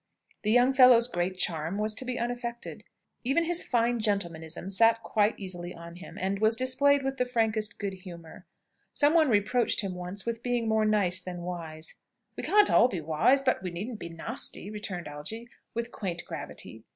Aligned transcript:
The 0.41 0.49
young 0.49 0.73
fellow's 0.73 1.07
great 1.07 1.37
charm 1.37 1.77
was 1.77 1.93
to 1.93 2.05
be 2.05 2.17
unaffected. 2.17 2.83
Even 3.23 3.43
his 3.45 3.61
fine 3.61 3.99
gentlemanism 3.99 4.71
sat 4.71 5.03
quite 5.03 5.37
easily 5.37 5.75
on 5.75 5.97
him, 5.97 6.17
and 6.19 6.39
was 6.39 6.55
displayed 6.55 7.03
with 7.03 7.17
the 7.17 7.23
frankest 7.23 7.77
good 7.77 7.93
humour. 7.93 8.47
Some 8.93 9.13
one 9.13 9.29
reproached 9.29 9.81
him 9.81 9.93
once 9.93 10.25
with 10.25 10.41
being 10.41 10.67
more 10.67 10.85
nice 10.85 11.19
than 11.19 11.43
wise. 11.43 11.93
"We 12.35 12.41
can't 12.41 12.71
all 12.71 12.87
be 12.87 12.99
wise, 12.99 13.43
but 13.43 13.61
we 13.61 13.69
needn't 13.69 13.99
be 13.99 14.09
nasty!" 14.09 14.71
returned 14.71 15.07
Algy, 15.07 15.49
with 15.75 15.91
quaint 15.91 16.25
gravity. 16.25 16.83